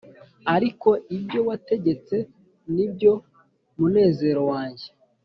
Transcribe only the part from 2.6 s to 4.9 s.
nibyo munezero wanjye